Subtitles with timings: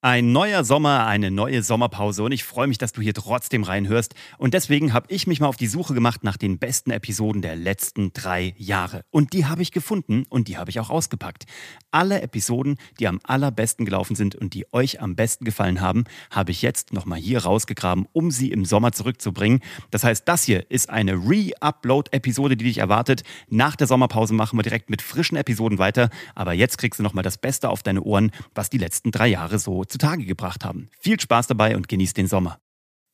[0.00, 4.14] Ein neuer Sommer, eine neue Sommerpause und ich freue mich, dass du hier trotzdem reinhörst.
[4.36, 7.56] Und deswegen habe ich mich mal auf die Suche gemacht nach den besten Episoden der
[7.56, 9.02] letzten drei Jahre.
[9.10, 11.46] Und die habe ich gefunden und die habe ich auch ausgepackt.
[11.90, 16.52] Alle Episoden, die am allerbesten gelaufen sind und die euch am besten gefallen haben, habe
[16.52, 19.62] ich jetzt nochmal hier rausgegraben, um sie im Sommer zurückzubringen.
[19.90, 23.24] Das heißt, das hier ist eine Re-Upload-Episode, die dich erwartet.
[23.48, 26.08] Nach der Sommerpause machen wir direkt mit frischen Episoden weiter.
[26.36, 29.58] Aber jetzt kriegst du nochmal das Beste auf deine Ohren, was die letzten drei Jahre
[29.58, 30.88] so zutage gebracht haben.
[31.00, 32.58] Viel Spaß dabei und genieß den Sommer.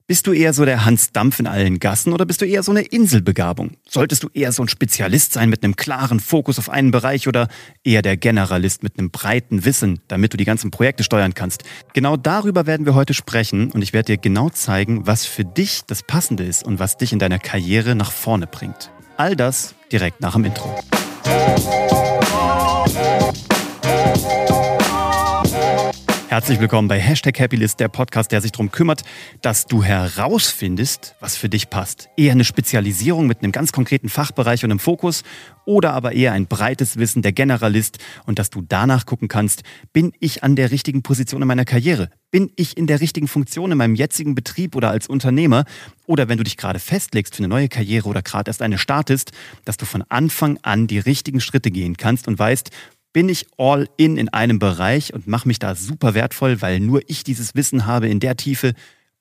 [0.06, 2.73] Bist du eher so der Hans Dampf in allen Gassen oder bist du eher so
[2.73, 3.78] eine Inselbegabung?
[3.88, 7.48] Solltest du eher so ein Spezialist sein mit einem klaren Fokus auf einen Bereich oder
[7.84, 11.62] eher der Generalist mit einem breiten Wissen, damit du die ganzen Projekte steuern kannst?
[11.95, 15.86] Genau darüber werden wir heute sprechen und ich werde dir genau zeigen, was für dich
[15.86, 18.91] das Passende ist und was dich in deiner Karriere nach vorne bringt.
[19.16, 20.78] All das direkt nach dem Intro.
[26.34, 29.05] Herzlich willkommen bei Hashtag Happylist, der Podcast, der sich darum kümmert,
[29.41, 32.08] dass du herausfindest, was für dich passt.
[32.17, 35.23] Eher eine Spezialisierung mit einem ganz konkreten Fachbereich und einem Fokus
[35.64, 40.12] oder aber eher ein breites Wissen, der Generalist und dass du danach gucken kannst, bin
[40.19, 42.11] ich an der richtigen Position in meiner Karriere?
[42.33, 45.64] Bin ich in der richtigen Funktion in meinem jetzigen Betrieb oder als Unternehmer?
[46.06, 49.30] Oder wenn du dich gerade festlegst für eine neue Karriere oder gerade erst eine startest,
[49.64, 52.70] dass du von Anfang an die richtigen Schritte gehen kannst und weißt,
[53.15, 57.01] bin ich all in in einem Bereich und mache mich da super wertvoll, weil nur
[57.07, 58.75] ich dieses Wissen habe in der Tiefe.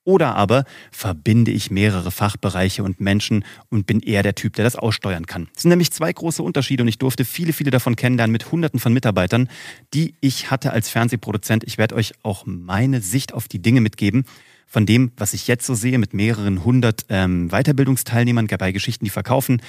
[0.04, 4.76] Oder aber verbinde ich mehrere Fachbereiche und Menschen und bin eher der Typ, der das
[4.76, 5.48] aussteuern kann.
[5.56, 8.82] Es sind nämlich zwei große Unterschiede und ich durfte viele, viele davon kennenlernen mit Hunderten
[8.82, 9.48] von Mitarbeitern,
[9.94, 11.64] die ich hatte als Fernsehproduzent.
[11.64, 14.26] Ich werde euch auch meine Sicht auf die Dinge mitgeben
[14.74, 19.12] von dem, was ich jetzt so sehe, mit mehreren hundert ähm, Weiterbildungsteilnehmern bei Geschichten, die
[19.12, 19.62] verkaufen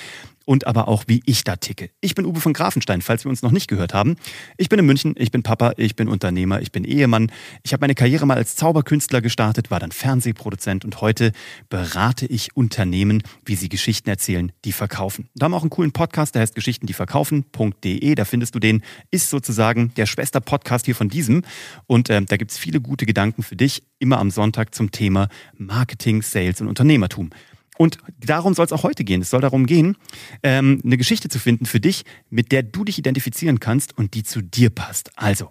[0.45, 1.91] und aber auch, wie ich da ticke.
[2.01, 4.17] Ich bin Uwe von Grafenstein, falls wir uns noch nicht gehört haben.
[4.57, 7.31] Ich bin in München, ich bin Papa, ich bin Unternehmer, ich bin Ehemann.
[7.63, 11.33] Ich habe meine Karriere mal als Zauberkünstler gestartet, war dann Fernsehproduzent und heute
[11.69, 15.29] berate ich Unternehmen, wie sie Geschichten erzählen, die verkaufen.
[15.35, 18.15] Da haben wir auch einen coolen Podcast, der heißt Geschichten, die verkaufen.de.
[18.15, 21.43] Da findest du den, ist sozusagen der Schwester-Podcast hier von diesem.
[21.87, 25.29] Und äh, da gibt es viele gute Gedanken für dich, immer am Sonntag zum Thema
[25.57, 27.31] Marketing, Sales und Unternehmertum.
[27.77, 29.23] Und darum soll es auch heute gehen.
[29.23, 29.97] Es soll darum gehen,
[30.43, 34.23] ähm, eine Geschichte zu finden für dich, mit der du dich identifizieren kannst und die
[34.23, 35.11] zu dir passt.
[35.17, 35.51] Also,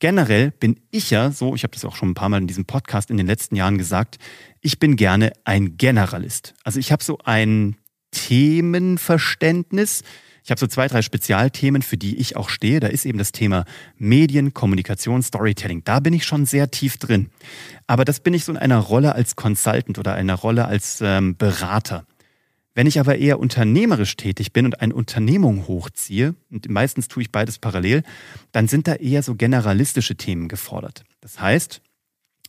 [0.00, 2.66] generell bin ich ja so, ich habe das auch schon ein paar Mal in diesem
[2.66, 4.18] Podcast in den letzten Jahren gesagt,
[4.60, 6.54] ich bin gerne ein Generalist.
[6.64, 7.76] Also ich habe so ein
[8.10, 10.02] Themenverständnis,
[10.44, 12.78] ich habe so zwei, drei Spezialthemen, für die ich auch stehe.
[12.78, 13.64] Da ist eben das Thema
[13.96, 15.82] Medien, Kommunikation, Storytelling.
[15.84, 17.30] Da bin ich schon sehr tief drin.
[17.86, 21.34] Aber das bin ich so in einer Rolle als Consultant oder einer Rolle als ähm,
[21.38, 22.04] Berater.
[22.74, 27.32] Wenn ich aber eher unternehmerisch tätig bin und eine Unternehmung hochziehe, und meistens tue ich
[27.32, 28.02] beides parallel,
[28.52, 31.04] dann sind da eher so generalistische Themen gefordert.
[31.22, 31.80] Das heißt,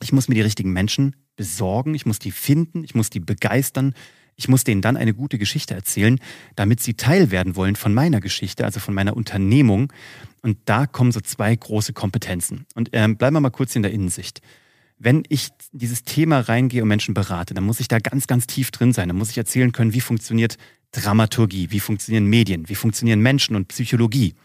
[0.02, 3.94] ich muss mir die richtigen Menschen besorgen, ich muss die finden, ich muss die begeistern,
[4.36, 6.20] ich muss denen dann eine gute Geschichte erzählen,
[6.56, 9.92] damit sie Teil werden wollen von meiner Geschichte, also von meiner Unternehmung.
[10.42, 12.66] Und da kommen so zwei große Kompetenzen.
[12.76, 14.42] Und ähm, bleiben wir mal kurz in der Innensicht.
[14.98, 18.72] Wenn ich dieses Thema reingehe und Menschen berate, dann muss ich da ganz, ganz tief
[18.72, 19.10] drin sein.
[19.10, 20.58] Dann muss ich erzählen können, wie funktioniert
[20.92, 24.36] Dramaturgie, wie funktionieren Medien, wie funktionieren Menschen und Psychologie.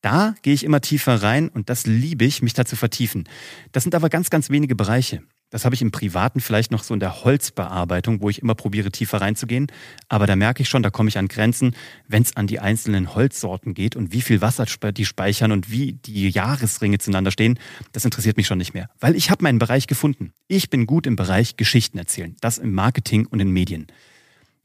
[0.00, 3.28] Da gehe ich immer tiefer rein und das liebe ich, mich da zu vertiefen.
[3.72, 5.22] Das sind aber ganz, ganz wenige Bereiche.
[5.50, 8.92] Das habe ich im Privaten vielleicht noch so in der Holzbearbeitung, wo ich immer probiere,
[8.92, 9.66] tiefer reinzugehen.
[10.08, 11.74] Aber da merke ich schon, da komme ich an Grenzen,
[12.06, 15.94] wenn es an die einzelnen Holzsorten geht und wie viel Wasser die speichern und wie
[15.94, 17.58] die Jahresringe zueinander stehen.
[17.90, 18.88] Das interessiert mich schon nicht mehr.
[19.00, 20.32] Weil ich habe meinen Bereich gefunden.
[20.46, 22.36] Ich bin gut im Bereich Geschichten erzählen.
[22.40, 23.88] Das im Marketing und in Medien.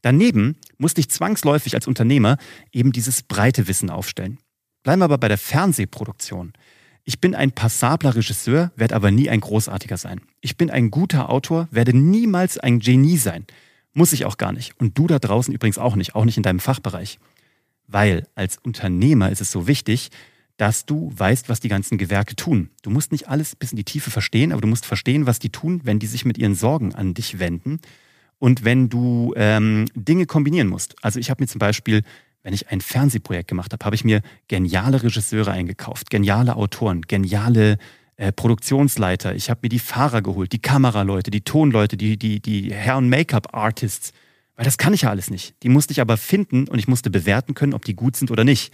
[0.04, 2.38] Daneben musste ich zwangsläufig als Unternehmer
[2.72, 4.38] eben dieses breite Wissen aufstellen.
[4.84, 6.54] Bleiben wir aber bei der Fernsehproduktion.
[7.08, 10.22] Ich bin ein passabler Regisseur, werde aber nie ein großartiger sein.
[10.42, 13.46] Ich bin ein guter Autor, werde niemals ein Genie sein.
[13.94, 14.74] Muss ich auch gar nicht.
[14.80, 17.20] Und du da draußen übrigens auch nicht, auch nicht in deinem Fachbereich.
[17.88, 20.10] Weil als Unternehmer ist es so wichtig,
[20.58, 22.72] dass du weißt, was die ganzen Gewerke tun.
[22.82, 25.52] Du musst nicht alles bis in die Tiefe verstehen, aber du musst verstehen, was die
[25.52, 27.80] tun, wenn die sich mit ihren Sorgen an dich wenden
[28.40, 30.96] und wenn du ähm, Dinge kombinieren musst.
[31.04, 32.04] Also ich habe mir zum Beispiel
[32.46, 37.80] wenn ich ein Fernsehprojekt gemacht habe, habe ich mir geniale Regisseure eingekauft, geniale Autoren, geniale
[38.18, 39.34] äh, Produktionsleiter.
[39.34, 43.10] Ich habe mir die Fahrer geholt, die Kameraleute, die Tonleute, die, die, die Hair- und
[43.10, 44.14] Make-up-Artists.
[44.56, 45.56] Weil das kann ich ja alles nicht.
[45.64, 48.44] Die musste ich aber finden und ich musste bewerten können, ob die gut sind oder
[48.44, 48.72] nicht.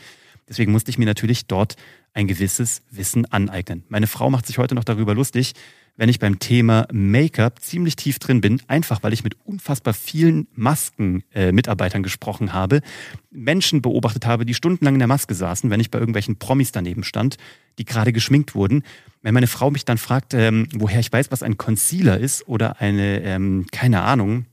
[0.50, 1.78] Deswegen musste ich mir natürlich dort
[2.14, 3.86] ein gewisses Wissen aneignen.
[3.88, 5.54] Meine Frau macht sich heute noch darüber lustig,
[6.02, 10.48] wenn ich beim Thema Make-up ziemlich tief drin bin, einfach weil ich mit unfassbar vielen
[10.56, 12.82] Masken-Mitarbeitern äh, gesprochen habe,
[13.30, 17.04] Menschen beobachtet habe, die stundenlang in der Maske saßen, wenn ich bei irgendwelchen Promis daneben
[17.04, 17.38] stand,
[17.78, 18.82] die gerade geschminkt wurden.
[19.22, 22.82] Wenn meine Frau mich dann fragt, ähm, woher ich weiß, was ein Concealer ist oder
[22.82, 24.48] eine, ähm, keine Ahnung,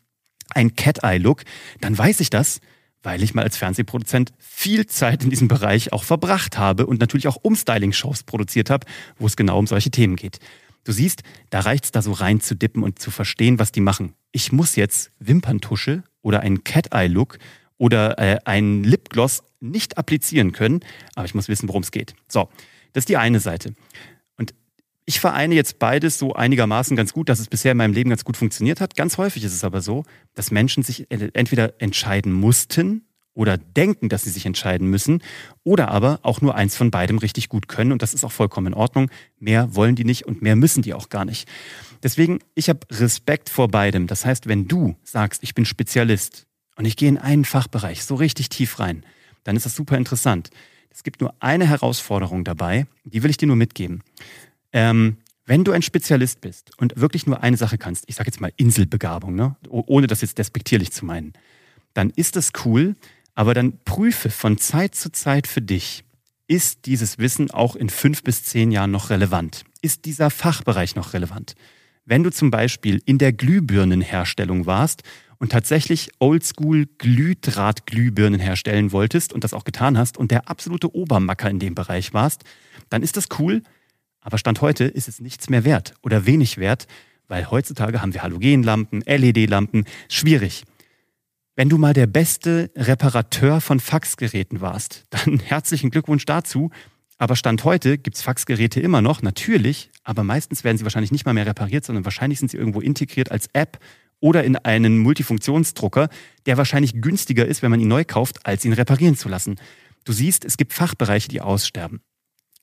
[0.50, 1.44] ein Cat-Eye-Look,
[1.80, 2.60] dann weiß ich das,
[3.02, 7.26] weil ich mal als Fernsehproduzent viel Zeit in diesem Bereich auch verbracht habe und natürlich
[7.26, 8.86] auch Umstyling-Shows produziert habe,
[9.18, 10.40] wo es genau um solche Themen geht.
[10.88, 13.82] Du siehst, da reicht es da so rein zu dippen und zu verstehen, was die
[13.82, 14.14] machen.
[14.32, 17.36] Ich muss jetzt Wimperntusche oder einen Cat-Eye-Look
[17.76, 20.80] oder äh, einen Lipgloss nicht applizieren können,
[21.14, 22.14] aber ich muss wissen, worum es geht.
[22.26, 22.48] So,
[22.94, 23.74] das ist die eine Seite.
[24.38, 24.54] Und
[25.04, 28.24] ich vereine jetzt beides so einigermaßen ganz gut, dass es bisher in meinem Leben ganz
[28.24, 28.96] gut funktioniert hat.
[28.96, 33.04] Ganz häufig ist es aber so, dass Menschen sich entweder entscheiden mussten
[33.38, 35.22] oder denken, dass sie sich entscheiden müssen
[35.62, 38.66] oder aber auch nur eins von beidem richtig gut können und das ist auch vollkommen
[38.66, 39.12] in Ordnung.
[39.38, 41.48] Mehr wollen die nicht und mehr müssen die auch gar nicht.
[42.02, 44.08] Deswegen, ich habe Respekt vor beidem.
[44.08, 48.16] Das heißt, wenn du sagst, ich bin Spezialist und ich gehe in einen Fachbereich so
[48.16, 49.04] richtig tief rein,
[49.44, 50.50] dann ist das super interessant.
[50.90, 54.02] Es gibt nur eine Herausforderung dabei, die will ich dir nur mitgeben.
[54.72, 58.40] Ähm, wenn du ein Spezialist bist und wirklich nur eine Sache kannst, ich sage jetzt
[58.40, 59.54] mal Inselbegabung, ne?
[59.68, 61.34] ohne das jetzt despektierlich zu meinen,
[61.94, 62.96] dann ist das cool,
[63.38, 66.02] aber dann prüfe von Zeit zu Zeit für dich,
[66.48, 69.62] ist dieses Wissen auch in fünf bis zehn Jahren noch relevant?
[69.80, 71.54] Ist dieser Fachbereich noch relevant?
[72.04, 75.04] Wenn du zum Beispiel in der Glühbirnenherstellung warst
[75.38, 81.48] und tatsächlich Oldschool Glühdrahtglühbirnen herstellen wolltest und das auch getan hast und der absolute Obermacker
[81.48, 82.42] in dem Bereich warst,
[82.90, 83.62] dann ist das cool,
[84.20, 86.88] aber Stand heute ist es nichts mehr wert oder wenig wert,
[87.28, 90.64] weil heutzutage haben wir Halogenlampen, LED-Lampen, schwierig.
[91.58, 96.70] Wenn du mal der beste Reparateur von Faxgeräten warst, dann herzlichen Glückwunsch dazu.
[97.18, 101.34] Aber Stand heute gibt's Faxgeräte immer noch, natürlich, aber meistens werden sie wahrscheinlich nicht mal
[101.34, 103.80] mehr repariert, sondern wahrscheinlich sind sie irgendwo integriert als App
[104.20, 106.10] oder in einen Multifunktionsdrucker,
[106.46, 109.56] der wahrscheinlich günstiger ist, wenn man ihn neu kauft, als ihn reparieren zu lassen.
[110.04, 112.02] Du siehst, es gibt Fachbereiche, die aussterben.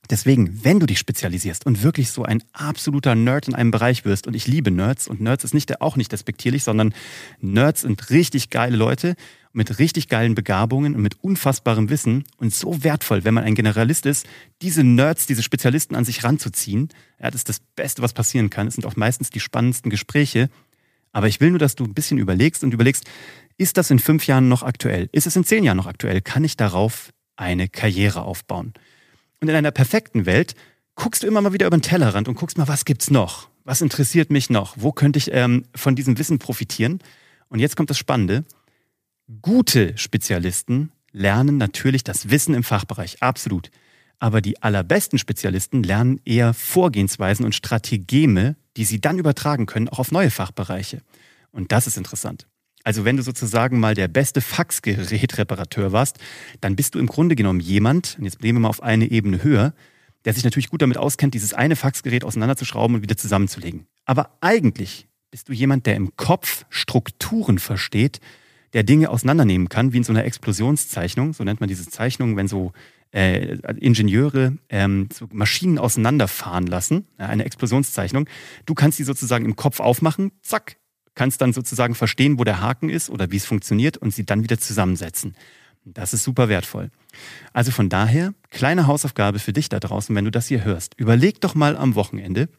[0.09, 4.27] Deswegen, wenn du dich spezialisierst und wirklich so ein absoluter Nerd in einem Bereich wirst,
[4.27, 6.93] und ich liebe Nerds, und Nerds ist nicht, auch nicht despektierlich, sondern
[7.39, 9.15] Nerds sind richtig geile Leute
[9.55, 14.05] mit richtig geilen Begabungen und mit unfassbarem Wissen und so wertvoll, wenn man ein Generalist
[14.05, 14.27] ist,
[14.61, 16.89] diese Nerds, diese Spezialisten an sich ranzuziehen.
[17.21, 18.67] Ja, das ist das Beste, was passieren kann.
[18.67, 20.49] Es sind auch meistens die spannendsten Gespräche.
[21.13, 23.05] Aber ich will nur, dass du ein bisschen überlegst und überlegst,
[23.57, 25.07] ist das in fünf Jahren noch aktuell?
[25.13, 26.19] Ist es in zehn Jahren noch aktuell?
[26.19, 28.73] Kann ich darauf eine Karriere aufbauen?
[29.39, 30.55] Und in einer perfekten Welt
[30.95, 33.49] guckst du immer mal wieder über den Tellerrand und guckst mal, was gibt's noch?
[33.63, 34.75] Was interessiert mich noch?
[34.77, 36.99] Wo könnte ich ähm, von diesem Wissen profitieren?
[37.49, 38.45] Und jetzt kommt das Spannende.
[39.41, 43.71] Gute Spezialisten lernen natürlich das Wissen im Fachbereich, absolut.
[44.19, 49.99] Aber die allerbesten Spezialisten lernen eher Vorgehensweisen und Strategeme, die sie dann übertragen können, auch
[49.99, 51.01] auf neue Fachbereiche.
[51.51, 52.47] Und das ist interessant.
[52.85, 56.19] Also wenn du sozusagen mal der beste Faxgerätreparateur warst,
[56.61, 59.43] dann bist du im Grunde genommen jemand, und jetzt nehmen wir mal auf eine Ebene
[59.43, 59.73] höher,
[60.23, 63.87] der sich natürlich gut damit auskennt, dieses eine Faxgerät auseinanderzuschrauben und wieder zusammenzulegen.
[64.05, 68.19] Aber eigentlich bist du jemand, der im Kopf Strukturen versteht,
[68.73, 72.47] der Dinge auseinandernehmen kann, wie in so einer Explosionszeichnung, so nennt man diese Zeichnung, wenn
[72.47, 72.71] so
[73.11, 78.29] äh, Ingenieure ähm, so Maschinen auseinanderfahren lassen, ja, eine Explosionszeichnung.
[78.67, 80.77] Du kannst die sozusagen im Kopf aufmachen, zack,
[81.15, 84.43] kannst dann sozusagen verstehen, wo der Haken ist oder wie es funktioniert und sie dann
[84.43, 85.35] wieder zusammensetzen.
[85.85, 86.89] Das ist super wertvoll.
[87.53, 90.95] Also von daher, kleine Hausaufgabe für dich da draußen, wenn du das hier hörst.
[90.97, 92.49] Überleg doch mal am Wochenende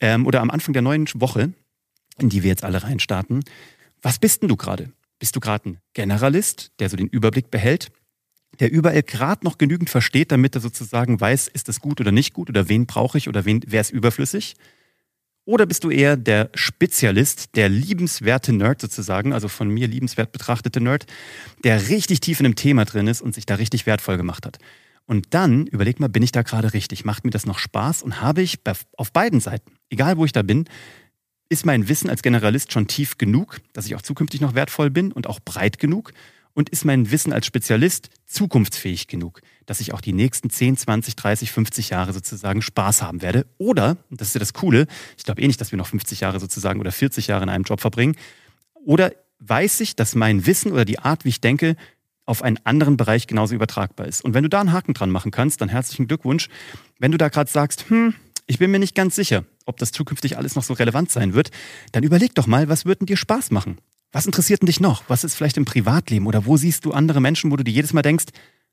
[0.00, 1.52] ähm, oder am Anfang der neuen Woche,
[2.18, 3.42] in die wir jetzt alle reinstarten,
[4.02, 4.92] was bist denn du gerade?
[5.18, 7.90] Bist du gerade ein Generalist, der so den Überblick behält,
[8.60, 12.32] der überall gerade noch genügend versteht, damit er sozusagen weiß, ist das gut oder nicht
[12.32, 14.54] gut oder wen brauche ich oder wer ist überflüssig?
[15.50, 20.80] Oder bist du eher der Spezialist, der liebenswerte Nerd sozusagen, also von mir liebenswert betrachtete
[20.80, 21.06] Nerd,
[21.64, 24.58] der richtig tief in einem Thema drin ist und sich da richtig wertvoll gemacht hat?
[25.06, 27.04] Und dann überleg mal, bin ich da gerade richtig?
[27.04, 28.04] Macht mir das noch Spaß?
[28.04, 28.60] Und habe ich
[28.96, 30.66] auf beiden Seiten, egal wo ich da bin,
[31.48, 35.10] ist mein Wissen als Generalist schon tief genug, dass ich auch zukünftig noch wertvoll bin
[35.10, 36.12] und auch breit genug?
[36.60, 41.16] Und ist mein Wissen als Spezialist zukunftsfähig genug, dass ich auch die nächsten 10, 20,
[41.16, 43.46] 30, 50 Jahre sozusagen Spaß haben werde?
[43.56, 44.86] Oder, das ist ja das Coole,
[45.16, 47.64] ich glaube eh nicht, dass wir noch 50 Jahre sozusagen oder 40 Jahre in einem
[47.64, 48.14] Job verbringen,
[48.74, 51.76] oder weiß ich, dass mein Wissen oder die Art, wie ich denke,
[52.26, 54.22] auf einen anderen Bereich genauso übertragbar ist.
[54.22, 56.50] Und wenn du da einen Haken dran machen kannst, dann herzlichen Glückwunsch.
[56.98, 58.12] Wenn du da gerade sagst, hm,
[58.46, 61.52] ich bin mir nicht ganz sicher, ob das zukünftig alles noch so relevant sein wird,
[61.92, 63.78] dann überleg doch mal, was würde dir Spaß machen?
[64.12, 65.04] Was interessiert denn dich noch?
[65.08, 67.92] Was ist vielleicht im Privatleben oder wo siehst du andere Menschen, wo du dir jedes
[67.92, 68.26] Mal denkst,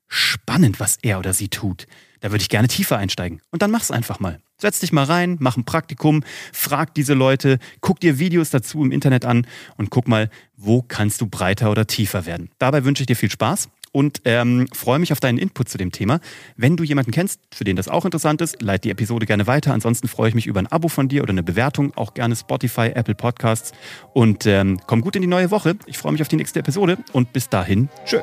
[0.08, 1.86] spannend, was er oder sie tut.
[2.20, 3.40] Da würde ich gerne tiefer einsteigen.
[3.50, 4.40] Und dann mach's einfach mal.
[4.60, 8.90] Setz dich mal rein, mach ein Praktikum, frag diese Leute, guck dir Videos dazu im
[8.90, 12.50] Internet an und guck mal, wo kannst du breiter oder tiefer werden.
[12.58, 15.92] Dabei wünsche ich dir viel Spaß und ähm, freue mich auf deinen Input zu dem
[15.92, 16.20] Thema.
[16.56, 19.72] Wenn du jemanden kennst, für den das auch interessant ist, leite die Episode gerne weiter.
[19.72, 22.92] Ansonsten freue ich mich über ein Abo von dir oder eine Bewertung, auch gerne Spotify,
[22.94, 23.72] Apple Podcasts.
[24.12, 25.76] Und ähm, komm gut in die neue Woche.
[25.86, 28.20] Ich freue mich auf die nächste Episode und bis dahin, tschö.